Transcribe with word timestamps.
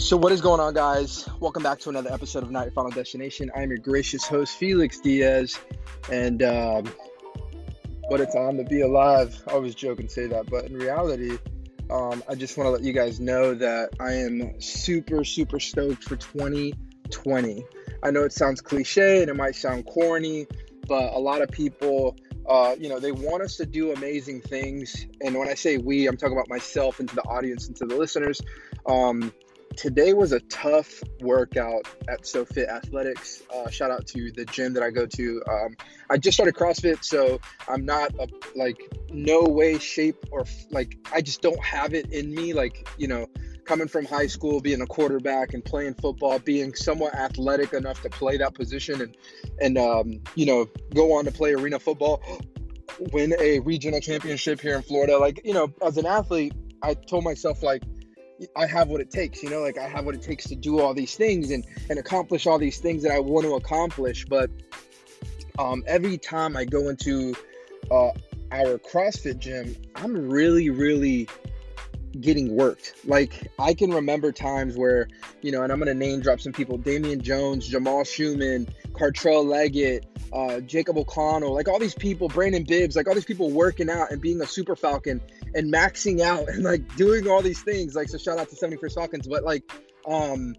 So, 0.00 0.16
what 0.16 0.32
is 0.32 0.40
going 0.40 0.60
on, 0.60 0.72
guys? 0.72 1.28
Welcome 1.40 1.62
back 1.62 1.78
to 1.80 1.90
another 1.90 2.10
episode 2.10 2.42
of 2.42 2.50
Your 2.50 2.70
Final 2.70 2.90
Destination. 2.90 3.50
I'm 3.54 3.68
your 3.68 3.78
gracious 3.78 4.26
host, 4.26 4.56
Felix 4.56 4.98
Diaz, 4.98 5.60
and 6.10 6.42
um, 6.42 6.90
what 8.08 8.18
a 8.22 8.26
time 8.26 8.56
to 8.56 8.64
be 8.64 8.80
alive. 8.80 9.40
I 9.46 9.52
always 9.52 9.74
joke 9.74 10.00
and 10.00 10.10
say 10.10 10.26
that, 10.26 10.48
but 10.48 10.64
in 10.64 10.74
reality, 10.74 11.36
um, 11.90 12.24
I 12.26 12.34
just 12.34 12.56
want 12.56 12.68
to 12.68 12.70
let 12.70 12.82
you 12.82 12.94
guys 12.94 13.20
know 13.20 13.52
that 13.54 13.90
I 14.00 14.14
am 14.14 14.58
super, 14.58 15.22
super 15.22 15.60
stoked 15.60 16.02
for 16.02 16.16
2020. 16.16 17.64
I 18.02 18.10
know 18.10 18.22
it 18.22 18.32
sounds 18.32 18.62
cliche 18.62 19.20
and 19.20 19.30
it 19.30 19.36
might 19.36 19.54
sound 19.54 19.84
corny, 19.84 20.46
but 20.88 21.12
a 21.12 21.18
lot 21.18 21.42
of 21.42 21.50
people, 21.50 22.16
uh, 22.48 22.74
you 22.80 22.88
know, 22.88 23.00
they 23.00 23.12
want 23.12 23.42
us 23.42 23.56
to 23.58 23.66
do 23.66 23.92
amazing 23.92 24.40
things. 24.40 25.06
And 25.20 25.38
when 25.38 25.48
I 25.48 25.54
say 25.54 25.76
we, 25.76 26.06
I'm 26.08 26.16
talking 26.16 26.36
about 26.36 26.48
myself 26.48 27.00
and 27.00 27.08
to 27.10 27.14
the 27.14 27.24
audience 27.24 27.68
and 27.68 27.76
to 27.76 27.84
the 27.84 27.96
listeners. 27.96 28.40
Um, 28.86 29.30
today 29.76 30.12
was 30.12 30.32
a 30.32 30.40
tough 30.40 31.02
workout 31.20 31.86
at 32.08 32.22
SoFit 32.22 32.68
Athletics. 32.68 33.42
Uh, 33.54 33.68
shout 33.70 33.90
out 33.90 34.06
to 34.08 34.30
the 34.32 34.44
gym 34.46 34.72
that 34.74 34.82
I 34.82 34.90
go 34.90 35.06
to. 35.06 35.42
Um, 35.48 35.76
I 36.10 36.18
just 36.18 36.36
started 36.36 36.54
CrossFit, 36.54 37.04
so 37.04 37.40
I'm 37.68 37.84
not 37.84 38.12
a, 38.14 38.28
like 38.56 38.76
no 39.10 39.42
way, 39.42 39.78
shape, 39.78 40.24
or 40.30 40.44
like 40.70 40.96
I 41.12 41.20
just 41.20 41.42
don't 41.42 41.62
have 41.64 41.94
it 41.94 42.12
in 42.12 42.34
me. 42.34 42.52
Like 42.52 42.88
you 42.98 43.08
know, 43.08 43.26
coming 43.64 43.88
from 43.88 44.04
high 44.04 44.26
school, 44.26 44.60
being 44.60 44.80
a 44.82 44.86
quarterback 44.86 45.54
and 45.54 45.64
playing 45.64 45.94
football, 45.94 46.38
being 46.38 46.74
somewhat 46.74 47.14
athletic 47.14 47.72
enough 47.72 48.02
to 48.02 48.10
play 48.10 48.36
that 48.36 48.54
position, 48.54 49.00
and 49.00 49.16
and 49.60 49.78
um, 49.78 50.20
you 50.34 50.46
know, 50.46 50.66
go 50.94 51.16
on 51.16 51.24
to 51.24 51.30
play 51.30 51.54
arena 51.54 51.78
football, 51.78 52.22
win 53.12 53.34
a 53.40 53.60
regional 53.60 54.00
championship 54.00 54.60
here 54.60 54.74
in 54.74 54.82
Florida. 54.82 55.16
Like 55.18 55.40
you 55.44 55.54
know, 55.54 55.72
as 55.82 55.96
an 55.96 56.06
athlete, 56.06 56.54
I 56.82 56.94
told 56.94 57.24
myself 57.24 57.62
like 57.62 57.82
I 58.56 58.66
have 58.66 58.88
what 58.88 59.00
it 59.00 59.10
takes, 59.10 59.42
you 59.42 59.50
know, 59.50 59.60
like 59.60 59.78
I 59.78 59.86
have 59.88 60.06
what 60.06 60.14
it 60.14 60.22
takes 60.22 60.44
to 60.48 60.56
do 60.56 60.80
all 60.80 60.94
these 60.94 61.14
things 61.14 61.50
and 61.50 61.64
and 61.88 61.98
accomplish 61.98 62.46
all 62.46 62.58
these 62.58 62.78
things 62.78 63.02
that 63.02 63.12
I 63.12 63.18
want 63.18 63.46
to 63.46 63.54
accomplish. 63.54 64.24
But 64.24 64.50
um, 65.58 65.82
every 65.86 66.16
time 66.16 66.56
I 66.56 66.64
go 66.64 66.88
into 66.88 67.34
uh, 67.90 68.10
our 68.52 68.78
CrossFit 68.78 69.38
gym, 69.38 69.76
I'm 69.94 70.14
really, 70.30 70.70
really 70.70 71.28
getting 72.20 72.56
worked. 72.56 72.94
Like 73.04 73.50
I 73.58 73.74
can 73.74 73.92
remember 73.92 74.32
times 74.32 74.76
where, 74.76 75.08
you 75.42 75.52
know, 75.52 75.62
and 75.62 75.72
I'm 75.72 75.78
gonna 75.78 75.94
name 75.94 76.20
drop 76.20 76.40
some 76.40 76.52
people: 76.52 76.78
Damian 76.78 77.20
Jones, 77.20 77.68
Jamal 77.68 78.04
Schumann, 78.04 78.68
Cartrell 78.92 79.44
Leggett, 79.44 80.06
uh, 80.32 80.60
Jacob 80.60 80.96
O'Connell, 80.96 81.52
like 81.52 81.68
all 81.68 81.78
these 81.78 81.94
people, 81.94 82.28
Brandon 82.28 82.64
Bibbs, 82.64 82.96
like 82.96 83.06
all 83.06 83.14
these 83.14 83.24
people 83.24 83.50
working 83.50 83.90
out 83.90 84.10
and 84.10 84.20
being 84.20 84.40
a 84.40 84.46
super 84.46 84.76
falcon 84.76 85.20
and 85.54 85.72
maxing 85.72 86.20
out 86.20 86.48
and 86.48 86.62
like 86.62 86.96
doing 86.96 87.28
all 87.28 87.42
these 87.42 87.62
things. 87.62 87.94
Like, 87.94 88.08
so 88.08 88.18
shout 88.18 88.38
out 88.38 88.48
to 88.50 88.56
71st 88.56 88.94
Falcons, 88.94 89.26
but 89.26 89.44
like, 89.44 89.70
um, 90.06 90.54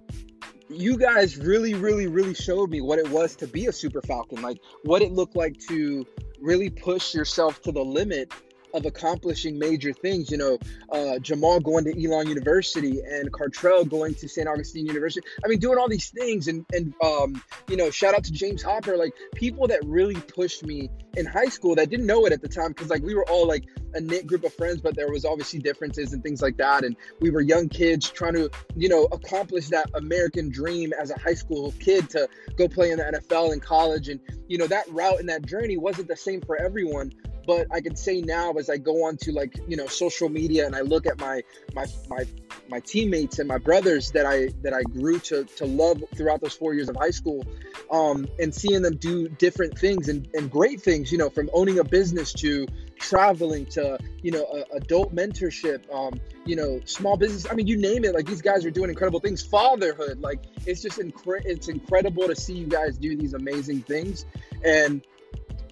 you 0.70 0.98
guys 0.98 1.38
really, 1.38 1.74
really, 1.74 2.08
really 2.08 2.34
showed 2.34 2.70
me 2.70 2.82
what 2.82 3.00
it 3.00 3.10
was 3.10 3.36
to 3.38 3.48
be 3.48 3.68
a 3.68 3.72
super 3.72 4.02
falcon, 4.02 4.42
like 4.42 4.58
what 4.84 5.02
it 5.02 5.12
looked 5.12 5.36
like 5.36 5.60
to 5.68 6.06
really 6.40 6.70
push 6.70 7.14
yourself 7.14 7.62
to 7.64 7.72
the 7.72 7.84
limit 7.84 8.32
of 8.74 8.86
accomplishing 8.86 9.58
major 9.58 9.94
things. 9.94 10.32
You 10.32 10.38
know, 10.38 10.58
uh, 10.92 11.20
Jamal 11.20 11.60
going 11.60 11.86
to 11.86 12.06
Elon 12.06 12.28
University 12.28 13.00
and 13.00 13.32
Cartrell 13.32 13.88
going 13.88 14.16
to 14.16 14.28
St. 14.28 14.48
Augustine 14.48 14.86
University. 14.86 15.26
I 15.44 15.48
mean, 15.48 15.60
doing 15.60 15.78
all 15.78 15.90
these 15.90 16.10
things 16.10 16.48
and 16.48 16.66
and 16.74 16.94
um, 17.04 17.42
you 17.68 17.78
know, 17.78 17.92
shout 17.92 18.14
out 18.14 18.24
to 18.26 18.32
James 18.32 18.62
Hopper, 18.62 18.98
like 18.98 19.14
people 19.36 19.68
that 19.68 19.80
really 19.86 20.16
pushed 20.16 20.64
me 20.64 20.90
in 21.18 21.26
high 21.26 21.50
school 21.50 21.76
that 21.76 21.90
didn't 21.90 22.06
know 22.06 22.26
it 22.26 22.34
at 22.34 22.42
the 22.42 22.48
time 22.48 22.70
because 22.70 22.90
like 22.90 23.04
we 23.04 23.14
were 23.14 23.30
all 23.30 23.48
like 23.48 23.66
a 23.94 24.02
knit 24.02 24.26
group 24.28 24.44
of 24.44 24.54
friends, 24.54 24.82
but 24.82 24.96
there 24.96 25.12
was 25.12 25.26
obviously 25.26 25.60
differences 25.60 26.14
and 26.14 26.24
things 26.24 26.42
like 26.42 26.58
that. 26.58 26.84
And 26.84 26.96
we 27.20 27.30
were 27.30 27.42
young 27.42 27.70
kids 27.70 28.10
trying 28.10 28.34
to, 28.34 28.50
you 28.76 28.90
know, 28.90 29.06
accomplish 29.12 29.68
that 29.70 29.90
American 29.96 30.50
dream 30.50 30.94
as 31.00 31.12
a 31.12 31.20
high 31.20 31.34
school 31.34 31.74
kid 31.80 32.10
to 32.12 32.30
go 32.56 32.68
play 32.68 32.92
in 32.92 32.98
the 32.98 33.04
NFL 33.04 33.52
and 33.52 33.62
college. 33.62 34.10
And, 34.10 34.20
you 34.48 34.58
know, 34.58 34.68
that 34.68 34.90
route 34.90 35.20
and 35.20 35.30
that 35.30 35.46
journey 35.46 35.78
wasn't 35.78 36.08
the 36.08 36.16
same 36.16 36.42
for 36.42 36.58
everyone 36.58 37.12
but 37.46 37.68
I 37.72 37.82
can 37.82 37.96
say 37.96 38.22
now 38.22 38.54
as 38.54 38.70
I 38.70 38.78
go 38.78 39.06
on 39.06 39.18
to 39.18 39.32
like 39.32 39.58
you 39.68 39.78
know 39.78 39.88
social 39.88 40.30
media 40.30 40.66
and 40.66 40.76
I 40.76 40.82
look 40.82 41.06
at 41.06 41.20
my 41.20 41.42
my 41.74 41.86
my 42.10 42.26
my 42.70 42.80
teammates 42.80 43.40
and 43.40 43.48
my 43.48 43.58
brothers 43.58 44.12
that 44.12 44.26
I 44.26 44.50
that 44.62 44.74
I 44.74 44.84
grew 44.84 45.20
to 45.20 45.44
to 45.44 45.66
love 45.66 46.04
throughout 46.16 46.42
those 46.42 46.54
four 46.54 46.74
years 46.74 46.90
of 46.90 46.96
high 46.96 47.12
school, 47.12 47.46
um, 47.90 48.28
and 48.40 48.54
seeing 48.54 48.82
them 48.82 48.96
do 48.98 49.28
different 49.28 49.78
things 49.78 50.10
and, 50.10 50.28
and 50.34 50.50
great 50.50 50.82
things, 50.82 51.12
you 51.12 51.18
know, 51.18 51.30
from 51.30 51.50
owning 51.54 51.80
a 51.80 51.84
business 51.84 52.34
to 52.34 52.68
traveling 53.00 53.66
to 53.66 53.98
you 54.22 54.32
know 54.32 54.64
adult 54.74 55.14
mentorship, 55.14 55.82
um, 55.94 56.20
you 56.46 56.56
know, 56.56 56.80
small 56.86 57.18
business. 57.18 57.46
I 57.50 57.56
mean, 57.56 57.68
you 57.68 57.78
name 57.78 58.06
it. 58.06 58.14
Like 58.14 58.26
these 58.26 58.42
guys 58.42 58.66
are 58.66 58.72
doing 58.72 58.90
incredible 58.90 59.20
things. 59.20 59.42
Fatherhood, 59.42 60.22
like 60.22 60.44
it's 60.66 60.82
just 60.82 61.00
incre- 61.00 61.46
it's 61.46 61.68
incredible 61.68 62.28
to 62.28 62.36
see 62.36 62.54
you 62.54 62.68
guys 62.68 62.98
do 62.98 63.16
these 63.18 63.34
amazing 63.34 63.82
things, 63.82 64.26
and 64.64 65.02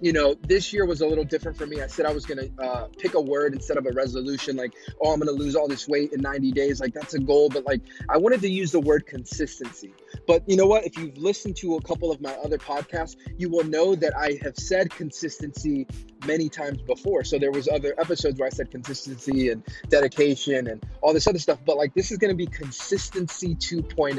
you 0.01 0.13
know, 0.13 0.35
this 0.47 0.71
year 0.71 0.85
was 0.85 1.01
a 1.01 1.07
little 1.07 1.23
different 1.23 1.57
for 1.57 1.65
me. 1.65 1.81
I 1.81 1.87
said 1.87 2.05
I 2.05 2.11
was 2.11 2.25
going 2.25 2.37
to 2.37 2.63
uh, 2.63 2.87
pick 2.97 3.13
a 3.15 3.21
word 3.21 3.53
instead 3.53 3.77
of 3.77 3.85
a 3.85 3.91
resolution, 3.91 4.55
like, 4.55 4.73
oh, 5.01 5.11
I'm 5.11 5.19
going 5.19 5.35
to 5.35 5.43
lose 5.43 5.55
all 5.55 5.67
this 5.67 5.87
weight 5.87 6.13
in 6.13 6.21
90 6.21 6.51
days. 6.51 6.79
Like, 6.79 6.93
that's 6.93 7.13
a 7.13 7.19
goal. 7.19 7.49
But, 7.49 7.65
like, 7.65 7.81
I 8.09 8.17
wanted 8.17 8.41
to 8.41 8.49
use 8.49 8.71
the 8.71 8.79
word 8.79 9.05
consistency. 9.05 9.93
But 10.27 10.47
you 10.47 10.55
know 10.55 10.65
what? 10.65 10.85
If 10.85 10.97
you've 10.97 11.17
listened 11.17 11.57
to 11.57 11.75
a 11.75 11.81
couple 11.81 12.11
of 12.11 12.21
my 12.21 12.33
other 12.35 12.57
podcasts, 12.57 13.15
you 13.37 13.49
will 13.49 13.65
know 13.65 13.95
that 13.95 14.17
I 14.17 14.39
have 14.41 14.57
said 14.57 14.89
consistency 14.89 15.85
many 16.25 16.49
times 16.49 16.81
before. 16.81 17.23
So 17.23 17.37
there 17.37 17.51
was 17.51 17.67
other 17.67 17.93
episodes 17.99 18.39
where 18.39 18.47
I 18.47 18.51
said 18.51 18.71
consistency 18.71 19.49
and 19.49 19.63
dedication 19.89 20.67
and 20.67 20.85
all 21.01 21.13
this 21.13 21.27
other 21.27 21.39
stuff. 21.39 21.59
But, 21.65 21.77
like, 21.77 21.93
this 21.93 22.11
is 22.11 22.17
going 22.17 22.31
to 22.31 22.37
be 22.37 22.47
consistency 22.47 23.55
2.0. 23.55 24.17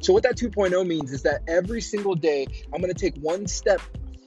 So 0.00 0.12
what 0.12 0.24
that 0.24 0.36
2.0 0.36 0.86
means 0.86 1.12
is 1.12 1.22
that 1.22 1.42
every 1.46 1.80
single 1.80 2.14
day, 2.14 2.46
I'm 2.72 2.80
going 2.80 2.92
to 2.92 2.98
take 2.98 3.16
one 3.16 3.46
step 3.46 3.80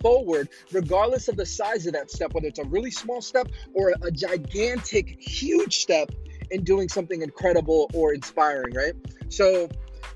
forward, 0.05 0.49
regardless 0.71 1.27
of 1.29 1.35
the 1.35 1.45
size 1.47 1.87
of 1.87 1.93
that 1.93 2.11
step, 2.11 2.31
whether 2.35 2.45
it's 2.45 2.59
a 2.59 2.63
really 2.65 2.91
small 2.91 3.23
step 3.23 3.47
or 3.73 3.91
a 4.03 4.11
gigantic, 4.11 5.19
huge 5.19 5.77
step 5.77 6.11
in 6.51 6.63
doing 6.63 6.87
something 6.87 7.23
incredible 7.23 7.89
or 7.91 8.13
inspiring, 8.13 8.75
right? 8.75 8.93
So, 9.29 9.67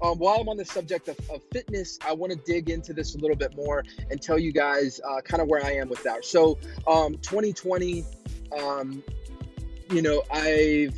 um, 0.03 0.19
while 0.19 0.39
I'm 0.39 0.47
on 0.47 0.57
the 0.57 0.65
subject 0.65 1.07
of, 1.07 1.17
of 1.31 1.41
fitness, 1.51 1.97
I 2.05 2.13
want 2.13 2.31
to 2.31 2.37
dig 2.37 2.69
into 2.69 2.93
this 2.93 3.15
a 3.15 3.17
little 3.17 3.35
bit 3.35 3.55
more 3.55 3.83
and 4.11 4.21
tell 4.21 4.37
you 4.37 4.53
guys 4.53 5.01
uh, 5.03 5.21
kind 5.21 5.41
of 5.41 5.47
where 5.47 5.65
I 5.65 5.71
am 5.71 5.89
with 5.89 6.03
that. 6.03 6.23
So, 6.23 6.59
um, 6.85 7.17
2020, 7.23 8.05
um, 8.61 9.03
you 9.91 10.03
know, 10.03 10.21
I've 10.31 10.95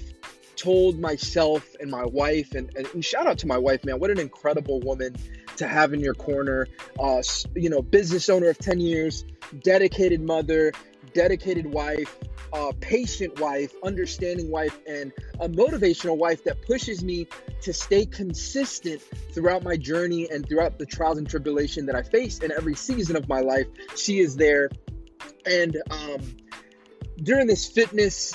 told 0.57 0.99
myself 0.99 1.65
and 1.79 1.89
my 1.89 2.03
wife, 2.03 2.55
and, 2.55 2.69
and, 2.75 3.03
shout 3.03 3.25
out 3.25 3.37
to 3.39 3.47
my 3.47 3.57
wife, 3.57 3.85
man, 3.85 3.99
what 3.99 4.11
an 4.11 4.19
incredible 4.19 4.81
woman 4.81 5.15
to 5.57 5.67
have 5.67 5.93
in 5.93 5.99
your 5.99 6.13
corner. 6.13 6.67
Uh, 6.99 7.21
you 7.55 7.69
know, 7.69 7.81
business 7.81 8.29
owner 8.29 8.49
of 8.49 8.57
10 8.57 8.79
years, 8.79 9.25
dedicated 9.63 10.21
mother, 10.21 10.71
dedicated 11.13 11.65
wife, 11.65 12.17
uh, 12.53 12.71
patient 12.79 13.39
wife, 13.39 13.73
understanding 13.83 14.49
wife, 14.51 14.77
and 14.87 15.11
a 15.39 15.47
motivational 15.49 16.17
wife 16.17 16.43
that 16.43 16.61
pushes 16.65 17.03
me 17.03 17.27
to 17.61 17.73
stay 17.73 18.05
consistent 18.05 19.01
throughout 19.33 19.63
my 19.63 19.77
journey 19.77 20.29
and 20.29 20.47
throughout 20.47 20.77
the 20.77 20.85
trials 20.85 21.17
and 21.17 21.29
tribulation 21.29 21.85
that 21.85 21.95
I 21.95 22.03
face 22.03 22.39
in 22.39 22.51
every 22.51 22.75
season 22.75 23.15
of 23.15 23.27
my 23.27 23.39
life. 23.39 23.67
She 23.95 24.19
is 24.19 24.35
there. 24.35 24.69
And 25.45 25.77
um, 25.89 26.37
during 27.23 27.47
this 27.47 27.67
fitness 27.67 28.33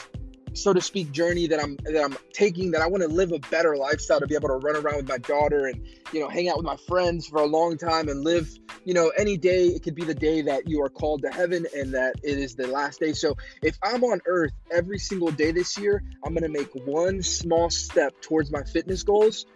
so 0.57 0.73
to 0.73 0.81
speak 0.81 1.13
journey 1.13 1.47
that 1.47 1.63
I'm 1.63 1.77
that 1.85 2.03
I'm 2.03 2.17
taking 2.33 2.71
that 2.73 2.81
I 2.81 2.87
want 2.87 3.03
to 3.03 3.09
live 3.09 3.33
a 3.33 3.39
better 3.51 3.77
lifestyle 3.77 4.21
to 4.21 4.27
be 4.27 4.35
able 4.35 4.49
to 4.49 4.55
run 4.55 4.77
around 4.77 4.97
with 4.97 5.09
my 5.09 5.19
daughter 5.19 5.67
and 5.67 5.87
you 6.13 6.21
know 6.21 6.29
hang 6.29 6.49
out 6.49 6.57
with 6.57 6.67
my 6.67 6.77
friends 6.89 7.27
for 7.27 7.39
a 7.39 7.47
long 7.47 7.77
time 7.77 8.09
and 8.09 8.25
live 8.25 8.49
you 8.85 8.95
know 8.95 9.13
any 9.17 9.37
day 9.37 9.67
it 9.67 9.83
could 9.83 9.95
be 9.95 10.05
the 10.05 10.15
day 10.15 10.43
that 10.43 10.69
you 10.69 10.83
are 10.83 10.89
called 10.89 11.23
to 11.23 11.31
heaven 11.31 11.67
and 11.77 11.95
that 11.95 12.17
it 12.23 12.39
is 12.39 12.55
the 12.57 12.67
last 12.67 13.01
day. 13.01 13.13
So 13.13 13.37
if 13.63 13.79
I'm 13.83 14.03
on 14.05 14.21
earth 14.27 14.53
every 14.73 14.99
single 14.99 15.31
day 15.31 15.53
this 15.53 15.77
year 15.79 16.03
I'm 16.25 16.33
going 16.33 16.43
to 16.43 16.49
make 16.49 16.75
one 16.87 17.23
small 17.23 17.71
step 17.71 18.21
towards 18.23 18.51
my 18.51 18.63
fitness 18.63 19.03
goals 19.03 19.47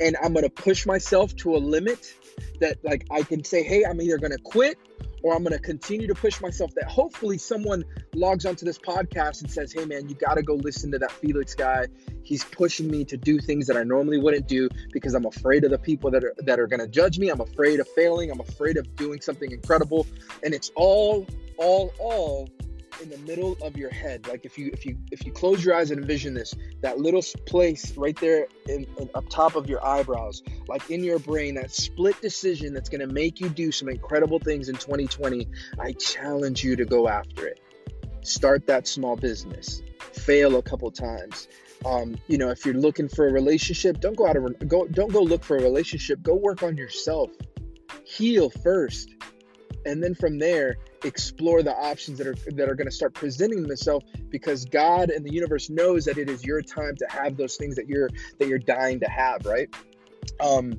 and 0.00 0.16
I'm 0.22 0.32
going 0.32 0.44
to 0.44 0.50
push 0.50 0.86
myself 0.86 1.34
to 1.36 1.56
a 1.56 1.58
limit 1.58 2.14
that 2.60 2.84
like 2.84 3.06
I 3.10 3.22
can 3.22 3.44
say 3.44 3.62
hey 3.62 3.84
I'm 3.84 4.00
either 4.00 4.18
going 4.18 4.32
to 4.32 4.42
quit 4.42 4.78
or 5.22 5.34
I'm 5.34 5.42
going 5.42 5.52
to 5.52 5.62
continue 5.62 6.06
to 6.06 6.14
push 6.14 6.40
myself 6.40 6.74
that 6.74 6.84
hopefully 6.84 7.38
someone 7.38 7.84
logs 8.14 8.46
onto 8.46 8.64
this 8.64 8.78
podcast 8.78 9.42
and 9.42 9.50
says, 9.50 9.72
Hey 9.72 9.84
man, 9.84 10.08
you 10.08 10.14
got 10.14 10.34
to 10.34 10.42
go 10.42 10.54
listen 10.54 10.90
to 10.92 10.98
that 10.98 11.12
Felix 11.12 11.54
guy. 11.54 11.86
He's 12.22 12.44
pushing 12.44 12.90
me 12.90 13.04
to 13.06 13.16
do 13.16 13.38
things 13.38 13.66
that 13.66 13.76
I 13.76 13.82
normally 13.82 14.18
wouldn't 14.18 14.48
do 14.48 14.68
because 14.92 15.14
I'm 15.14 15.26
afraid 15.26 15.64
of 15.64 15.70
the 15.70 15.78
people 15.78 16.10
that 16.10 16.24
are, 16.24 16.34
that 16.38 16.58
are 16.58 16.66
going 16.66 16.80
to 16.80 16.88
judge 16.88 17.18
me. 17.18 17.28
I'm 17.28 17.40
afraid 17.40 17.80
of 17.80 17.88
failing. 17.88 18.30
I'm 18.30 18.40
afraid 18.40 18.76
of 18.76 18.94
doing 18.96 19.20
something 19.20 19.50
incredible. 19.50 20.06
And 20.42 20.54
it's 20.54 20.70
all, 20.74 21.26
all, 21.58 21.92
all 21.98 22.48
in 23.02 23.10
the 23.10 23.18
middle 23.18 23.56
of 23.62 23.76
your 23.76 23.90
head 23.90 24.26
like 24.28 24.44
if 24.44 24.58
you 24.58 24.70
if 24.72 24.84
you 24.84 24.96
if 25.10 25.24
you 25.24 25.32
close 25.32 25.64
your 25.64 25.74
eyes 25.74 25.90
and 25.90 26.00
envision 26.00 26.34
this 26.34 26.54
that 26.82 26.98
little 26.98 27.22
place 27.46 27.96
right 27.96 28.18
there 28.20 28.46
in, 28.68 28.86
in, 28.98 29.10
up 29.14 29.28
top 29.28 29.56
of 29.56 29.68
your 29.68 29.84
eyebrows 29.84 30.42
like 30.68 30.90
in 30.90 31.02
your 31.02 31.18
brain 31.18 31.54
that 31.54 31.70
split 31.70 32.20
decision 32.20 32.74
that's 32.74 32.88
going 32.88 33.00
to 33.00 33.12
make 33.12 33.40
you 33.40 33.48
do 33.48 33.72
some 33.72 33.88
incredible 33.88 34.38
things 34.38 34.68
in 34.68 34.74
2020 34.74 35.48
i 35.78 35.92
challenge 35.92 36.62
you 36.62 36.76
to 36.76 36.84
go 36.84 37.08
after 37.08 37.46
it 37.46 37.60
start 38.22 38.66
that 38.66 38.86
small 38.86 39.16
business 39.16 39.82
fail 40.12 40.56
a 40.56 40.62
couple 40.62 40.90
times. 40.90 41.48
Um, 41.84 42.16
you 42.26 42.38
know, 42.38 42.50
if 42.50 42.64
you're 42.64 42.74
looking 42.74 43.08
for 43.08 43.26
a 43.26 43.32
relationship, 43.32 44.00
don't 44.00 44.16
go 44.16 44.26
out 44.26 44.36
of 44.36 44.68
go 44.68 44.86
don't 44.86 45.12
go 45.12 45.22
look 45.22 45.42
for 45.42 45.56
a 45.56 45.62
relationship. 45.62 46.22
Go 46.22 46.34
work 46.34 46.62
on 46.62 46.76
yourself. 46.76 47.30
Heal 48.04 48.50
first. 48.50 49.14
And 49.86 50.02
then 50.02 50.14
from 50.14 50.38
there, 50.38 50.76
explore 51.04 51.62
the 51.62 51.72
options 51.72 52.18
that 52.18 52.26
are 52.26 52.34
that 52.52 52.68
are 52.68 52.74
going 52.74 52.86
to 52.86 52.94
start 52.94 53.14
presenting 53.14 53.62
themselves 53.62 54.04
because 54.28 54.64
God 54.64 55.10
and 55.10 55.24
the 55.24 55.32
universe 55.32 55.70
knows 55.70 56.04
that 56.04 56.18
it 56.18 56.28
is 56.28 56.44
your 56.44 56.62
time 56.62 56.96
to 56.96 57.06
have 57.08 57.36
those 57.36 57.56
things 57.56 57.76
that 57.76 57.88
you're 57.88 58.10
that 58.38 58.48
you're 58.48 58.58
dying 58.58 59.00
to 59.00 59.08
have, 59.08 59.46
right? 59.46 59.68
Um 60.40 60.78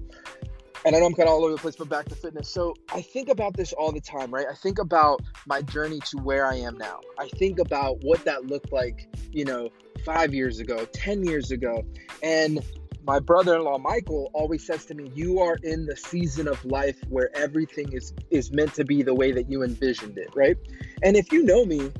and 0.83 0.95
I 0.95 0.99
know 0.99 1.05
I'm 1.05 1.13
kind 1.13 1.29
of 1.29 1.35
all 1.35 1.43
over 1.45 1.53
the 1.53 1.61
place, 1.61 1.75
but 1.75 1.89
back 1.89 2.09
to 2.09 2.15
fitness. 2.15 2.49
So 2.49 2.73
I 2.91 3.01
think 3.01 3.29
about 3.29 3.55
this 3.55 3.71
all 3.73 3.91
the 3.91 4.01
time, 4.01 4.31
right? 4.33 4.47
I 4.49 4.55
think 4.55 4.79
about 4.79 5.21
my 5.45 5.61
journey 5.61 5.99
to 6.07 6.17
where 6.17 6.45
I 6.45 6.55
am 6.55 6.77
now. 6.77 7.01
I 7.19 7.27
think 7.27 7.59
about 7.59 8.03
what 8.03 8.25
that 8.25 8.47
looked 8.47 8.71
like, 8.71 9.07
you 9.31 9.45
know, 9.45 9.69
five 10.03 10.33
years 10.33 10.59
ago, 10.59 10.85
10 10.85 11.23
years 11.23 11.51
ago. 11.51 11.83
And 12.23 12.63
my 13.03 13.19
brother 13.19 13.55
in 13.55 13.63
law, 13.63 13.77
Michael, 13.77 14.29
always 14.33 14.65
says 14.65 14.85
to 14.85 14.93
me, 14.93 15.11
You 15.13 15.39
are 15.39 15.57
in 15.63 15.85
the 15.85 15.95
season 15.95 16.47
of 16.47 16.63
life 16.65 16.97
where 17.09 17.35
everything 17.35 17.93
is, 17.93 18.13
is 18.29 18.51
meant 18.51 18.73
to 18.75 18.85
be 18.85 19.01
the 19.01 19.13
way 19.13 19.31
that 19.31 19.49
you 19.49 19.63
envisioned 19.63 20.17
it, 20.17 20.29
right? 20.35 20.57
And 21.03 21.15
if 21.15 21.31
you 21.31 21.43
know 21.43 21.65
me 21.65 21.91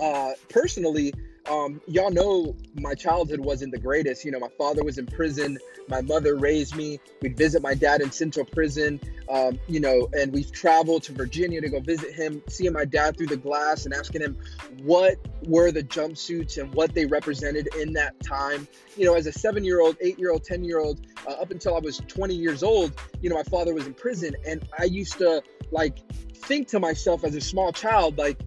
uh, 0.00 0.32
personally, 0.48 1.12
um, 1.50 1.80
y'all 1.86 2.10
know 2.10 2.56
my 2.74 2.94
childhood 2.94 3.40
wasn't 3.40 3.72
the 3.72 3.78
greatest. 3.78 4.24
You 4.24 4.30
know, 4.30 4.38
my 4.38 4.48
father 4.56 4.82
was 4.82 4.98
in 4.98 5.06
prison. 5.06 5.58
My 5.88 6.00
mother 6.00 6.36
raised 6.36 6.74
me. 6.74 6.98
We'd 7.20 7.36
visit 7.36 7.62
my 7.62 7.74
dad 7.74 8.00
in 8.00 8.10
Central 8.10 8.46
Prison. 8.46 9.00
Um, 9.28 9.58
you 9.68 9.80
know, 9.80 10.08
and 10.12 10.32
we've 10.32 10.50
traveled 10.52 11.02
to 11.04 11.12
Virginia 11.12 11.60
to 11.60 11.68
go 11.68 11.80
visit 11.80 12.14
him, 12.14 12.42
seeing 12.48 12.72
my 12.72 12.84
dad 12.84 13.16
through 13.16 13.26
the 13.26 13.36
glass 13.36 13.84
and 13.84 13.94
asking 13.94 14.22
him 14.22 14.38
what 14.82 15.16
were 15.46 15.70
the 15.70 15.82
jumpsuits 15.82 16.58
and 16.58 16.72
what 16.74 16.94
they 16.94 17.04
represented 17.06 17.68
in 17.78 17.92
that 17.94 18.18
time. 18.20 18.66
You 18.96 19.06
know, 19.06 19.14
as 19.14 19.26
a 19.26 19.32
seven 19.32 19.64
year 19.64 19.80
old, 19.80 19.96
eight 20.00 20.18
year 20.18 20.30
old, 20.30 20.44
10 20.44 20.64
year 20.64 20.78
old, 20.78 21.06
uh, 21.26 21.32
up 21.32 21.50
until 21.50 21.76
I 21.76 21.80
was 21.80 21.98
20 22.08 22.34
years 22.34 22.62
old, 22.62 22.92
you 23.20 23.28
know, 23.28 23.36
my 23.36 23.42
father 23.44 23.74
was 23.74 23.86
in 23.86 23.94
prison. 23.94 24.34
And 24.46 24.66
I 24.78 24.84
used 24.84 25.18
to 25.18 25.42
like 25.70 25.98
think 26.34 26.68
to 26.68 26.80
myself 26.80 27.24
as 27.24 27.34
a 27.34 27.40
small 27.40 27.72
child, 27.72 28.18
like, 28.18 28.40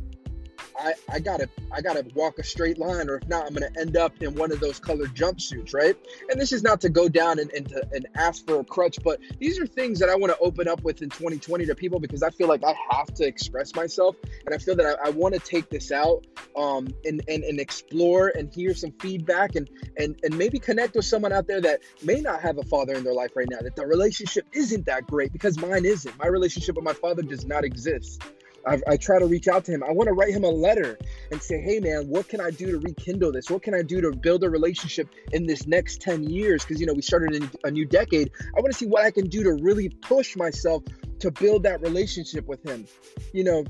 I, 0.80 0.94
I 1.12 1.20
gotta 1.20 1.50
I 1.72 1.82
gotta 1.82 2.06
walk 2.14 2.40
a 2.40 2.44
straight 2.44 2.78
line, 2.78 3.10
or 3.10 3.16
if 3.16 3.28
not, 3.28 3.48
I'm 3.48 3.54
gonna 3.54 3.70
end 3.80 3.98
up 3.98 4.22
in 4.22 4.36
one 4.36 4.52
of 4.52 4.60
those 4.60 4.80
colored 4.80 5.14
jumpsuits, 5.16 5.74
right? 5.74 5.96
And 6.30 6.40
this 6.40 6.52
is 6.52 6.64
not 6.64 6.82
to 6.82 6.90
go 6.90 7.10
down 7.10 7.40
and 7.40 7.52
and, 7.52 7.68
to, 7.70 7.88
and 7.92 8.08
ask 8.16 8.46
for 8.46 8.60
a 8.60 8.64
crutch, 8.64 9.00
but 9.04 9.20
these 9.40 9.60
are 9.60 9.66
things 9.66 10.00
that 10.00 10.10
I 10.10 10.16
want 10.16 10.34
to 10.34 10.40
open 10.40 10.68
up 10.68 10.84
with 10.84 11.02
in 11.02 11.10
2020 11.10 11.66
to 11.66 11.76
people 11.76 12.00
because 12.00 12.22
I 12.22 12.30
feel 12.30 12.48
like 12.48 12.64
I 12.64 12.76
have 12.92 13.14
to 13.16 13.26
express 13.26 13.74
myself, 13.76 14.16
and 14.46 14.54
I 14.54 14.58
feel 14.58 14.76
that 14.76 14.86
I, 14.86 15.08
I 15.08 15.10
want 15.12 15.34
to 15.34 15.40
take 15.40 15.70
this 15.70 15.92
out 15.92 16.26
um, 16.56 16.88
and, 17.06 17.22
and 17.28 17.44
and 17.44 17.60
explore 17.60 18.32
and 18.36 18.54
hear 18.54 18.74
some 18.74 18.92
feedback 19.00 19.56
and 19.56 19.70
and 19.98 20.20
and 20.24 20.38
maybe 20.38 20.60
connect 20.60 20.96
with 20.96 21.06
someone 21.06 21.34
out 21.34 21.48
there 21.48 21.62
that 21.62 21.82
may 22.04 22.22
not 22.22 22.42
have 22.42 22.58
a 22.58 22.64
father 22.64 22.94
in 22.94 23.04
their 23.04 23.14
life 23.14 23.32
right 23.36 23.48
now, 23.50 23.60
that 23.62 23.76
the 23.76 23.86
relationship 23.86 24.46
isn't 24.54 24.86
that 24.86 25.08
great 25.08 25.34
because 25.34 25.58
mine 25.58 25.86
isn't. 25.86 26.18
My 26.20 26.28
relationship 26.28 26.76
with 26.76 26.86
my 26.86 26.94
father 26.94 27.24
does 27.24 27.46
not 27.46 27.64
exist. 27.64 28.22
I, 28.68 28.80
I 28.88 28.98
try 28.98 29.20
to 29.20 29.26
reach 29.26 29.48
out 29.48 29.66
to 29.66 29.72
him. 29.72 29.84
I 29.84 29.92
want 29.92 30.08
to 30.08 30.14
write 30.14 30.34
him 30.34 30.44
a 30.44 30.50
letter 30.50 30.98
and 31.32 31.42
say, 31.42 31.62
hey, 31.62 31.80
man, 31.80 32.08
what 32.08 32.28
can 32.28 32.42
I 32.42 32.52
do 32.52 32.72
to 32.72 32.80
rekindle 32.80 33.32
this? 33.32 33.50
What 33.50 33.64
can 33.64 33.74
I 33.74 33.82
do 33.82 34.02
to 34.02 34.12
build 34.12 34.44
a 34.44 34.50
relationship 34.50 35.10
in 35.32 35.46
this 35.46 35.66
next 35.68 36.02
10 36.02 36.30
years? 36.30 36.64
Because, 36.64 36.82
you 36.82 36.88
know, 36.88 36.94
we 36.94 37.02
started 37.02 37.36
in 37.36 37.50
a 37.64 37.72
new 37.72 37.86
decade. 37.86 38.32
I 38.56 38.60
want 38.60 38.72
to 38.72 38.78
see 38.78 38.88
what 38.88 39.06
I 39.06 39.12
can 39.12 39.30
do 39.30 39.44
to 39.44 39.54
really 39.54 39.90
push 39.90 40.36
myself 40.36 40.84
to 41.20 41.32
build 41.32 41.64
that 41.64 41.82
relationship 41.82 42.46
with 42.46 42.64
him. 42.68 42.86
You 43.34 43.46
know, 43.46 43.66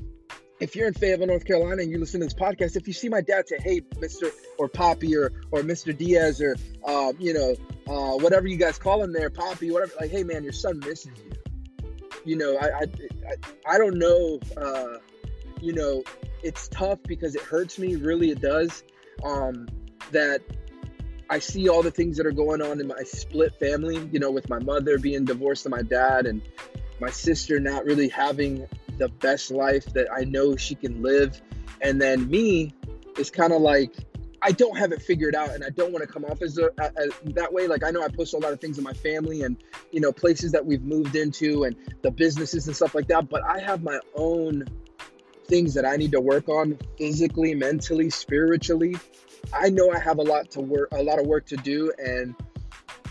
if 0.60 0.74
you're 0.74 0.88
in 0.88 0.94
Fayetteville, 0.94 1.28
North 1.28 1.44
Carolina, 1.44 1.82
and 1.82 1.90
you 1.90 1.98
listen 1.98 2.20
to 2.20 2.26
this 2.26 2.34
podcast, 2.34 2.76
if 2.76 2.88
you 2.88 2.92
see 2.92 3.08
my 3.08 3.20
dad 3.20 3.48
say, 3.48 3.58
"Hey, 3.60 3.82
Mister," 4.00 4.32
or 4.58 4.68
Poppy, 4.68 5.16
or 5.16 5.30
or 5.52 5.62
Mister 5.62 5.92
Diaz, 5.92 6.42
or 6.42 6.56
uh, 6.84 7.12
you 7.16 7.32
know, 7.32 7.54
uh, 7.86 8.16
whatever 8.16 8.48
you 8.48 8.56
guys 8.56 8.76
call 8.76 9.00
him 9.00 9.12
there, 9.12 9.30
Poppy, 9.30 9.70
whatever, 9.70 9.92
like, 10.00 10.10
"Hey, 10.10 10.24
man, 10.24 10.42
your 10.42 10.52
son 10.52 10.80
misses 10.80 11.12
you." 11.24 11.38
you 12.28 12.36
know, 12.36 12.56
I 12.58 12.66
I, 12.66 12.86
I, 13.28 13.74
I 13.74 13.78
don't 13.78 13.98
know. 13.98 14.40
Uh, 14.56 14.98
you 15.60 15.72
know, 15.72 16.02
it's 16.42 16.68
tough 16.68 16.98
because 17.04 17.34
it 17.34 17.42
hurts 17.42 17.78
me. 17.78 17.96
Really, 17.96 18.30
it 18.30 18.40
does. 18.40 18.84
Um, 19.24 19.68
that 20.12 20.40
I 21.28 21.38
see 21.38 21.68
all 21.68 21.82
the 21.82 21.90
things 21.90 22.16
that 22.16 22.26
are 22.26 22.32
going 22.32 22.62
on 22.62 22.80
in 22.80 22.86
my 22.86 23.02
split 23.04 23.54
family. 23.58 24.08
You 24.12 24.20
know, 24.20 24.30
with 24.30 24.48
my 24.48 24.58
mother 24.58 24.98
being 24.98 25.24
divorced 25.24 25.64
to 25.64 25.68
my 25.68 25.82
dad, 25.82 26.26
and 26.26 26.42
my 27.00 27.10
sister 27.10 27.60
not 27.60 27.84
really 27.84 28.08
having 28.08 28.66
the 28.96 29.08
best 29.08 29.50
life 29.50 29.86
that 29.92 30.08
I 30.12 30.24
know 30.24 30.56
she 30.56 30.74
can 30.74 31.02
live, 31.02 31.40
and 31.80 32.00
then 32.00 32.28
me 32.28 32.74
is 33.18 33.30
kind 33.30 33.52
of 33.52 33.60
like 33.60 33.94
I 34.40 34.52
don't 34.52 34.76
have 34.78 34.92
it 34.92 35.02
figured 35.02 35.34
out, 35.34 35.50
and 35.50 35.64
I 35.64 35.70
don't 35.70 35.92
want 35.92 36.06
to 36.06 36.12
come 36.12 36.24
off 36.24 36.42
as, 36.42 36.58
a, 36.58 36.70
as 36.78 37.10
that 37.34 37.52
way. 37.52 37.66
Like 37.66 37.84
I 37.84 37.90
know 37.90 38.02
I 38.02 38.08
post 38.08 38.34
a 38.34 38.38
lot 38.38 38.52
of 38.52 38.60
things 38.60 38.78
in 38.78 38.84
my 38.84 38.92
family 38.92 39.42
and 39.42 39.56
you 39.90 40.00
know 40.00 40.12
places 40.12 40.52
that 40.52 40.64
we've 40.64 40.82
moved 40.82 41.16
into 41.16 41.64
and 41.64 41.76
the 42.02 42.10
businesses 42.10 42.66
and 42.66 42.76
stuff 42.76 42.94
like 42.94 43.08
that. 43.08 43.28
But 43.28 43.42
I 43.44 43.58
have 43.60 43.82
my 43.82 43.98
own 44.14 44.64
things 45.46 45.74
that 45.74 45.84
I 45.84 45.96
need 45.96 46.12
to 46.12 46.20
work 46.20 46.48
on 46.48 46.78
physically, 46.98 47.54
mentally, 47.54 48.10
spiritually. 48.10 48.96
I 49.52 49.70
know 49.70 49.90
I 49.90 49.98
have 49.98 50.18
a 50.18 50.22
lot 50.22 50.50
to 50.52 50.60
work, 50.60 50.88
a 50.92 51.02
lot 51.02 51.18
of 51.18 51.26
work 51.26 51.46
to 51.46 51.56
do, 51.56 51.92
and 51.98 52.34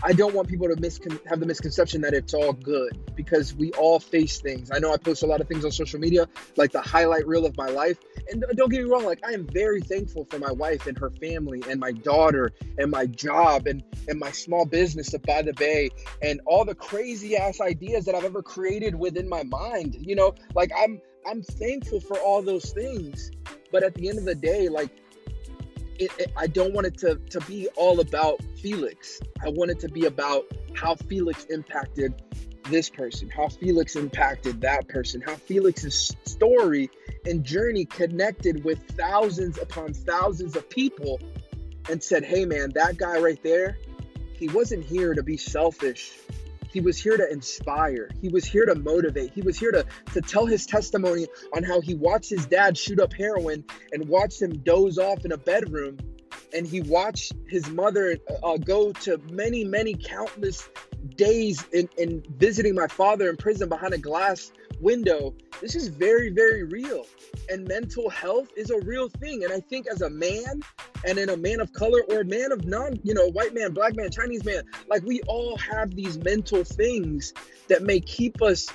I 0.02 0.12
don't 0.12 0.32
want 0.34 0.48
people 0.48 0.68
to 0.68 0.76
miscon- 0.76 1.18
have 1.26 1.40
the 1.40 1.46
misconception 1.46 2.02
that 2.02 2.14
it's 2.14 2.32
all 2.32 2.52
good 2.52 3.16
because 3.16 3.54
we 3.54 3.72
all 3.72 3.98
face 3.98 4.40
things. 4.40 4.70
I 4.70 4.78
know 4.78 4.92
I 4.92 4.96
post 4.96 5.24
a 5.24 5.26
lot 5.26 5.40
of 5.40 5.48
things 5.48 5.64
on 5.64 5.72
social 5.72 5.98
media, 5.98 6.28
like 6.56 6.70
the 6.70 6.80
highlight 6.80 7.26
reel 7.26 7.44
of 7.44 7.56
my 7.56 7.66
life. 7.66 7.98
And 8.30 8.44
don't 8.56 8.70
get 8.70 8.82
me 8.82 8.90
wrong, 8.90 9.04
like 9.04 9.20
I 9.26 9.32
am 9.32 9.46
very 9.46 9.80
thankful 9.80 10.24
for 10.26 10.38
my 10.38 10.52
wife 10.52 10.86
and 10.86 10.98
her 10.98 11.10
family 11.10 11.62
and 11.68 11.80
my 11.80 11.92
daughter 11.92 12.52
and 12.76 12.90
my 12.90 13.06
job 13.06 13.66
and, 13.66 13.82
and 14.06 14.18
my 14.18 14.30
small 14.30 14.64
business 14.64 15.14
at 15.14 15.22
By 15.22 15.42
the 15.42 15.54
Bay 15.54 15.90
and 16.22 16.40
all 16.46 16.64
the 16.64 16.74
crazy 16.74 17.36
ass 17.36 17.60
ideas 17.60 18.04
that 18.04 18.14
I've 18.14 18.24
ever 18.24 18.42
created 18.42 18.94
within 18.94 19.28
my 19.28 19.42
mind. 19.44 19.96
You 20.00 20.16
know, 20.16 20.34
like 20.54 20.70
I'm 20.76 21.00
I'm 21.26 21.42
thankful 21.42 22.00
for 22.00 22.18
all 22.18 22.42
those 22.42 22.72
things. 22.72 23.30
But 23.70 23.82
at 23.82 23.94
the 23.94 24.08
end 24.08 24.18
of 24.18 24.24
the 24.24 24.34
day, 24.34 24.68
like 24.68 24.90
it, 25.98 26.10
it, 26.18 26.32
I 26.36 26.46
don't 26.46 26.72
want 26.72 26.86
it 26.86 26.96
to, 26.98 27.16
to 27.16 27.40
be 27.40 27.68
all 27.76 28.00
about 28.00 28.40
Felix. 28.60 29.20
I 29.44 29.48
want 29.50 29.70
it 29.70 29.80
to 29.80 29.88
be 29.88 30.06
about 30.06 30.44
how 30.74 30.94
Felix 30.94 31.44
impacted 31.46 32.22
this 32.70 32.88
person, 32.88 33.28
how 33.28 33.48
Felix 33.48 33.96
impacted 33.96 34.60
that 34.62 34.88
person, 34.88 35.20
how 35.20 35.34
Felix's 35.34 36.14
story 36.24 36.90
and 37.24 37.44
journey 37.44 37.84
connected 37.84 38.64
with 38.64 38.78
thousands 38.90 39.58
upon 39.58 39.94
thousands 39.94 40.56
of 40.56 40.68
people 40.70 41.20
and 41.90 42.02
said, 42.02 42.24
hey 42.24 42.44
man, 42.44 42.70
that 42.74 42.96
guy 42.96 43.18
right 43.18 43.42
there, 43.42 43.78
he 44.34 44.48
wasn't 44.48 44.84
here 44.84 45.14
to 45.14 45.22
be 45.22 45.36
selfish. 45.36 46.12
He 46.70 46.80
was 46.80 46.98
here 46.98 47.16
to 47.16 47.32
inspire. 47.32 48.10
He 48.20 48.28
was 48.28 48.44
here 48.44 48.66
to 48.66 48.74
motivate. 48.74 49.32
He 49.32 49.40
was 49.40 49.58
here 49.58 49.72
to, 49.72 49.86
to 50.12 50.20
tell 50.20 50.46
his 50.46 50.66
testimony 50.66 51.26
on 51.54 51.62
how 51.62 51.80
he 51.80 51.94
watched 51.94 52.30
his 52.30 52.46
dad 52.46 52.76
shoot 52.76 53.00
up 53.00 53.12
heroin 53.12 53.64
and 53.92 54.06
watched 54.08 54.42
him 54.42 54.58
doze 54.58 54.98
off 54.98 55.24
in 55.24 55.32
a 55.32 55.38
bedroom. 55.38 55.98
And 56.52 56.66
he 56.66 56.82
watched 56.82 57.32
his 57.46 57.68
mother 57.68 58.18
uh, 58.42 58.58
go 58.58 58.92
to 58.92 59.18
many, 59.30 59.64
many 59.64 59.94
countless 59.94 60.68
days 61.16 61.64
in, 61.72 61.88
in 61.96 62.22
visiting 62.36 62.74
my 62.74 62.86
father 62.86 63.28
in 63.28 63.36
prison 63.36 63.68
behind 63.68 63.94
a 63.94 63.98
glass 63.98 64.52
window. 64.80 65.34
This 65.60 65.74
is 65.74 65.88
very, 65.88 66.30
very 66.30 66.64
real. 66.64 67.04
And 67.48 67.66
mental 67.66 68.08
health 68.08 68.48
is 68.56 68.70
a 68.70 68.78
real 68.80 69.08
thing. 69.08 69.44
And 69.44 69.52
I 69.52 69.60
think 69.60 69.86
as 69.88 70.02
a 70.02 70.10
man 70.10 70.62
and 71.04 71.18
in 71.18 71.30
a 71.30 71.36
man 71.36 71.60
of 71.60 71.72
color 71.72 72.02
or 72.08 72.20
a 72.20 72.24
man 72.24 72.52
of 72.52 72.64
non, 72.64 72.98
you 73.02 73.14
know, 73.14 73.28
white 73.30 73.54
man, 73.54 73.72
black 73.72 73.96
man, 73.96 74.10
Chinese 74.10 74.44
man, 74.44 74.62
like 74.88 75.02
we 75.02 75.20
all 75.26 75.56
have 75.58 75.94
these 75.94 76.18
mental 76.18 76.64
things 76.64 77.32
that 77.68 77.82
may 77.82 78.00
keep 78.00 78.42
us 78.42 78.68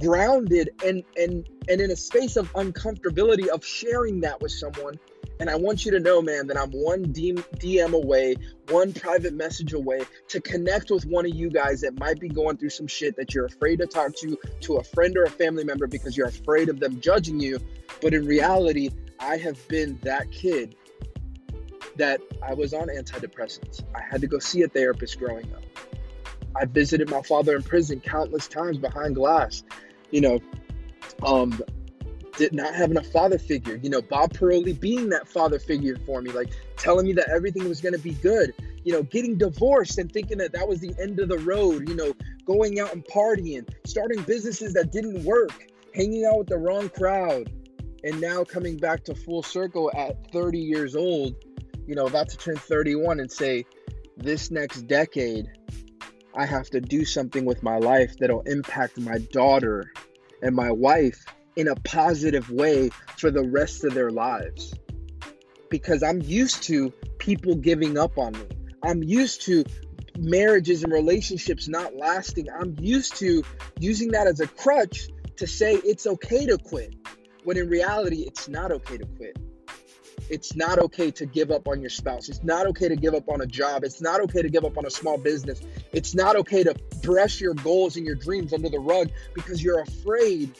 grounded 0.00 0.68
and 0.84 1.02
and 1.16 1.48
and 1.68 1.80
in 1.80 1.90
a 1.90 1.96
space 1.96 2.36
of 2.36 2.52
uncomfortability 2.52 3.46
of 3.48 3.64
sharing 3.64 4.20
that 4.20 4.38
with 4.40 4.52
someone 4.52 4.98
and 5.40 5.48
I 5.48 5.56
want 5.56 5.84
you 5.84 5.92
to 5.92 6.00
know, 6.00 6.20
man, 6.20 6.46
that 6.48 6.58
I'm 6.58 6.70
one 6.70 7.06
DM 7.06 7.92
away, 7.92 8.36
one 8.70 8.92
private 8.92 9.34
message 9.34 9.72
away 9.72 10.00
to 10.28 10.40
connect 10.40 10.90
with 10.90 11.06
one 11.06 11.26
of 11.26 11.34
you 11.34 11.50
guys 11.50 11.80
that 11.82 11.98
might 11.98 12.18
be 12.18 12.28
going 12.28 12.56
through 12.56 12.70
some 12.70 12.86
shit 12.86 13.16
that 13.16 13.34
you're 13.34 13.46
afraid 13.46 13.78
to 13.78 13.86
talk 13.86 14.14
to 14.16 14.38
to 14.60 14.76
a 14.76 14.84
friend 14.84 15.16
or 15.16 15.24
a 15.24 15.30
family 15.30 15.64
member 15.64 15.86
because 15.86 16.16
you're 16.16 16.28
afraid 16.28 16.68
of 16.68 16.80
them 16.80 17.00
judging 17.00 17.38
you. 17.38 17.60
But 18.00 18.14
in 18.14 18.26
reality, 18.26 18.90
I 19.20 19.36
have 19.36 19.66
been 19.68 19.98
that 20.02 20.30
kid 20.32 20.74
that 21.96 22.20
I 22.42 22.54
was 22.54 22.72
on 22.74 22.88
antidepressants. 22.88 23.82
I 23.94 24.00
had 24.00 24.20
to 24.20 24.26
go 24.26 24.38
see 24.38 24.62
a 24.62 24.68
therapist 24.68 25.18
growing 25.18 25.52
up. 25.54 25.62
I 26.56 26.64
visited 26.64 27.10
my 27.10 27.22
father 27.22 27.56
in 27.56 27.62
prison 27.62 28.00
countless 28.00 28.48
times 28.48 28.78
behind 28.78 29.14
glass. 29.14 29.62
You 30.10 30.20
know, 30.20 30.40
um, 31.22 31.60
did 32.38 32.54
not 32.54 32.74
having 32.74 32.96
a 32.96 33.02
father 33.02 33.36
figure. 33.36 33.78
You 33.82 33.90
know, 33.90 34.00
Bob 34.00 34.32
Paroli 34.32 34.78
being 34.78 35.08
that 35.10 35.28
father 35.28 35.58
figure 35.58 35.96
for 36.06 36.22
me, 36.22 36.30
like 36.30 36.50
telling 36.76 37.06
me 37.06 37.12
that 37.14 37.28
everything 37.28 37.68
was 37.68 37.80
going 37.80 37.94
to 37.94 37.98
be 37.98 38.12
good. 38.12 38.54
You 38.84 38.92
know, 38.92 39.02
getting 39.02 39.36
divorced 39.36 39.98
and 39.98 40.10
thinking 40.10 40.38
that 40.38 40.52
that 40.52 40.66
was 40.66 40.80
the 40.80 40.94
end 41.02 41.18
of 41.18 41.28
the 41.28 41.38
road. 41.38 41.88
You 41.88 41.96
know, 41.96 42.14
going 42.46 42.80
out 42.80 42.94
and 42.94 43.04
partying, 43.04 43.68
starting 43.84 44.22
businesses 44.22 44.72
that 44.74 44.92
didn't 44.92 45.24
work, 45.24 45.66
hanging 45.94 46.24
out 46.24 46.38
with 46.38 46.48
the 46.48 46.56
wrong 46.56 46.88
crowd, 46.88 47.52
and 48.04 48.20
now 48.20 48.44
coming 48.44 48.76
back 48.76 49.04
to 49.04 49.14
full 49.14 49.42
circle 49.42 49.90
at 49.94 50.32
30 50.32 50.58
years 50.58 50.94
old. 50.96 51.34
you 51.88 51.94
know, 51.94 52.06
about 52.06 52.28
to 52.28 52.36
turn 52.36 52.54
31 52.56 53.18
and 53.18 53.32
say, 53.32 53.64
this 54.18 54.50
next 54.50 54.82
decade, 54.82 55.46
I 56.34 56.44
have 56.44 56.68
to 56.70 56.80
do 56.80 57.04
something 57.04 57.46
with 57.46 57.62
my 57.62 57.78
life 57.78 58.16
that'll 58.18 58.42
impact 58.42 58.98
my 58.98 59.18
daughter 59.32 59.90
and 60.42 60.54
my 60.54 60.70
wife 60.70 61.24
in 61.58 61.66
a 61.66 61.74
positive 61.74 62.48
way 62.50 62.88
for 63.16 63.32
the 63.32 63.42
rest 63.42 63.84
of 63.84 63.92
their 63.92 64.10
lives. 64.10 64.72
Because 65.68 66.04
I'm 66.04 66.22
used 66.22 66.62
to 66.64 66.92
people 67.18 67.56
giving 67.56 67.98
up 67.98 68.16
on 68.16 68.32
me. 68.32 68.46
I'm 68.84 69.02
used 69.02 69.42
to 69.42 69.64
marriages 70.16 70.84
and 70.84 70.92
relationships 70.92 71.66
not 71.66 71.96
lasting. 71.96 72.46
I'm 72.48 72.76
used 72.78 73.16
to 73.16 73.42
using 73.80 74.12
that 74.12 74.28
as 74.28 74.38
a 74.38 74.46
crutch 74.46 75.08
to 75.36 75.48
say 75.48 75.74
it's 75.74 76.06
okay 76.06 76.46
to 76.46 76.58
quit, 76.58 76.94
when 77.42 77.56
in 77.56 77.68
reality, 77.68 78.22
it's 78.22 78.48
not 78.48 78.70
okay 78.70 78.96
to 78.96 79.06
quit. 79.16 79.36
It's 80.30 80.54
not 80.54 80.78
okay 80.78 81.10
to 81.12 81.26
give 81.26 81.50
up 81.50 81.66
on 81.66 81.80
your 81.80 81.90
spouse. 81.90 82.28
It's 82.28 82.44
not 82.44 82.66
okay 82.66 82.88
to 82.88 82.96
give 82.96 83.14
up 83.14 83.28
on 83.28 83.40
a 83.40 83.46
job. 83.46 83.82
It's 83.82 84.00
not 84.00 84.20
okay 84.20 84.42
to 84.42 84.48
give 84.48 84.64
up 84.64 84.78
on 84.78 84.86
a 84.86 84.90
small 84.90 85.18
business. 85.18 85.60
It's 85.92 86.14
not 86.14 86.36
okay 86.36 86.62
to 86.62 86.74
brush 87.02 87.40
your 87.40 87.54
goals 87.54 87.96
and 87.96 88.06
your 88.06 88.14
dreams 88.14 88.52
under 88.52 88.68
the 88.68 88.78
rug 88.78 89.10
because 89.34 89.62
you're 89.62 89.80
afraid 89.80 90.54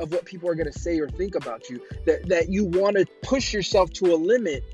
of 0.00 0.12
what 0.12 0.24
people 0.24 0.48
are 0.48 0.54
going 0.54 0.70
to 0.70 0.78
say 0.78 0.98
or 0.98 1.08
think 1.08 1.34
about 1.34 1.68
you. 1.68 1.82
That 2.06 2.28
that 2.28 2.48
you 2.48 2.64
want 2.64 2.96
to 2.96 3.06
push 3.22 3.52
yourself 3.52 3.92
to 3.94 4.14
a 4.14 4.16
limit 4.16 4.64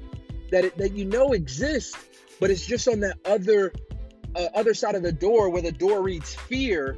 that 0.50 0.64
it, 0.64 0.78
that 0.78 0.92
you 0.92 1.04
know 1.04 1.32
exists, 1.32 1.96
but 2.40 2.50
it's 2.50 2.66
just 2.66 2.88
on 2.88 3.00
that 3.00 3.18
other 3.24 3.72
uh, 4.36 4.48
other 4.54 4.74
side 4.74 4.94
of 4.94 5.02
the 5.02 5.12
door 5.12 5.50
where 5.50 5.62
the 5.62 5.72
door 5.72 6.02
reads 6.02 6.34
fear, 6.34 6.96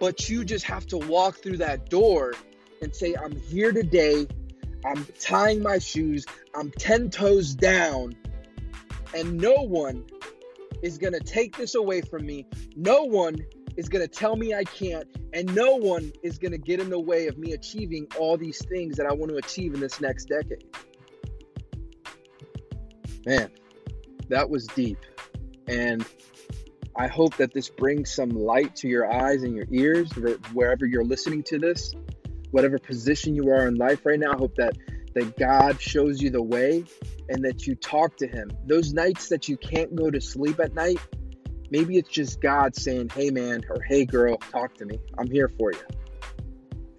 but 0.00 0.28
you 0.28 0.44
just 0.44 0.64
have 0.64 0.86
to 0.88 0.98
walk 0.98 1.36
through 1.36 1.58
that 1.58 1.90
door 1.90 2.34
and 2.82 2.94
say, 2.94 3.14
"I'm 3.14 3.38
here 3.40 3.72
today 3.72 4.26
I'm 4.84 5.06
tying 5.18 5.62
my 5.62 5.78
shoes, 5.78 6.26
I'm 6.54 6.70
10 6.70 7.10
toes 7.10 7.54
down, 7.54 8.14
and 9.14 9.38
no 9.38 9.54
one 9.54 10.04
is 10.82 10.98
going 10.98 11.14
to 11.14 11.20
take 11.20 11.56
this 11.56 11.74
away 11.74 12.02
from 12.02 12.26
me. 12.26 12.46
No 12.76 13.04
one 13.04 13.38
is 13.76 13.88
going 13.88 14.06
to 14.06 14.08
tell 14.08 14.36
me 14.36 14.54
I 14.54 14.64
can't, 14.64 15.06
and 15.32 15.54
no 15.54 15.76
one 15.76 16.12
is 16.22 16.38
going 16.38 16.52
to 16.52 16.58
get 16.58 16.80
in 16.80 16.90
the 16.90 17.00
way 17.00 17.26
of 17.26 17.38
me 17.38 17.52
achieving 17.52 18.06
all 18.18 18.36
these 18.36 18.64
things 18.66 18.96
that 18.96 19.06
I 19.06 19.12
want 19.12 19.30
to 19.30 19.36
achieve 19.36 19.74
in 19.74 19.80
this 19.80 20.00
next 20.00 20.26
decade. 20.26 20.64
Man, 23.26 23.50
that 24.28 24.48
was 24.48 24.66
deep. 24.68 24.98
And 25.66 26.04
I 26.96 27.08
hope 27.08 27.36
that 27.38 27.52
this 27.52 27.70
brings 27.70 28.14
some 28.14 28.30
light 28.30 28.76
to 28.76 28.88
your 28.88 29.10
eyes 29.10 29.42
and 29.42 29.56
your 29.56 29.66
ears 29.70 30.10
wherever 30.52 30.86
you're 30.86 31.04
listening 31.04 31.42
to 31.44 31.58
this 31.58 31.94
whatever 32.54 32.78
position 32.78 33.34
you 33.34 33.50
are 33.50 33.66
in 33.66 33.74
life 33.74 34.06
right 34.06 34.18
now. 34.18 34.32
I 34.32 34.36
hope 34.36 34.54
that 34.56 34.78
that 35.14 35.36
God 35.36 35.80
shows 35.80 36.22
you 36.22 36.30
the 36.30 36.42
way 36.42 36.84
and 37.28 37.44
that 37.44 37.66
you 37.66 37.74
talk 37.74 38.16
to 38.16 38.26
him. 38.26 38.50
Those 38.66 38.92
nights 38.92 39.28
that 39.28 39.48
you 39.48 39.56
can't 39.56 39.94
go 39.94 40.10
to 40.10 40.20
sleep 40.20 40.58
at 40.60 40.74
night, 40.74 40.98
maybe 41.74 41.98
it's 41.98 42.08
just 42.08 42.40
God 42.40 42.76
saying, 42.76 43.10
"Hey 43.10 43.30
man," 43.30 43.62
or 43.68 43.82
"Hey 43.82 44.04
girl, 44.04 44.36
talk 44.36 44.74
to 44.74 44.84
me. 44.86 44.98
I'm 45.18 45.30
here 45.30 45.48
for 45.48 45.72
you." 45.72 45.80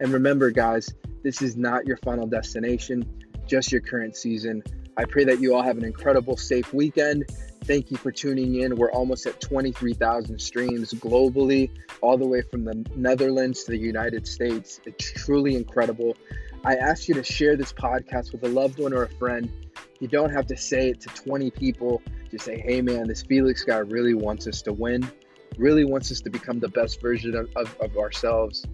And 0.01 0.11
remember 0.11 0.51
guys, 0.51 0.93
this 1.23 1.41
is 1.41 1.55
not 1.55 1.87
your 1.87 1.97
final 1.97 2.27
destination, 2.27 3.05
just 3.47 3.71
your 3.71 3.81
current 3.81 4.15
season. 4.17 4.61
I 4.97 5.05
pray 5.05 5.23
that 5.25 5.39
you 5.39 5.55
all 5.55 5.63
have 5.63 5.77
an 5.77 5.85
incredible 5.85 6.37
safe 6.37 6.73
weekend 6.73 7.25
Thank 7.65 7.89
you 7.89 7.97
for 7.97 8.11
tuning 8.11 8.61
in. 8.61 8.75
We're 8.75 8.91
almost 8.91 9.25
at 9.25 9.41
23,000 9.41 10.37
streams 10.37 10.93
globally, 10.93 11.71
all 12.01 12.15
the 12.15 12.27
way 12.27 12.43
from 12.43 12.63
the 12.63 12.85
Netherlands 12.95 13.63
to 13.63 13.71
the 13.71 13.77
United 13.79 14.27
States. 14.27 14.79
It's 14.85 15.11
truly 15.11 15.55
incredible. 15.55 16.15
I 16.63 16.75
ask 16.75 17.07
you 17.07 17.15
to 17.15 17.23
share 17.23 17.57
this 17.57 17.73
podcast 17.73 18.33
with 18.33 18.43
a 18.43 18.49
loved 18.49 18.77
one 18.77 18.93
or 18.93 19.01
a 19.01 19.09
friend. 19.09 19.51
You 19.99 20.07
don't 20.07 20.31
have 20.31 20.47
to 20.47 20.57
say 20.57 20.89
it 20.89 21.01
to 21.01 21.09
20 21.09 21.51
people. 21.51 22.01
Just 22.29 22.45
say, 22.45 22.59
hey, 22.59 22.81
man, 22.81 23.07
this 23.07 23.23
Felix 23.23 23.63
guy 23.63 23.77
really 23.77 24.13
wants 24.13 24.47
us 24.47 24.61
to 24.63 24.73
win, 24.73 25.09
really 25.57 25.85
wants 25.85 26.11
us 26.11 26.21
to 26.21 26.29
become 26.29 26.59
the 26.59 26.69
best 26.69 27.01
version 27.01 27.35
of, 27.35 27.49
of, 27.55 27.75
of 27.79 27.97
ourselves. 27.97 28.65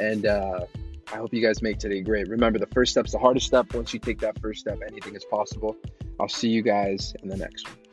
And 0.00 0.26
uh, 0.26 0.66
I 1.12 1.16
hope 1.16 1.32
you 1.32 1.42
guys 1.42 1.62
make 1.62 1.78
today 1.78 2.00
great. 2.00 2.28
Remember, 2.28 2.58
the 2.58 2.66
first 2.68 2.92
step's 2.92 3.12
the 3.12 3.18
hardest 3.18 3.46
step. 3.46 3.72
Once 3.74 3.94
you 3.94 4.00
take 4.00 4.18
that 4.20 4.40
first 4.40 4.60
step, 4.60 4.80
anything 4.86 5.14
is 5.14 5.24
possible. 5.24 5.76
I'll 6.18 6.28
see 6.28 6.48
you 6.48 6.62
guys 6.62 7.14
in 7.22 7.28
the 7.28 7.36
next 7.36 7.68
one. 7.68 7.83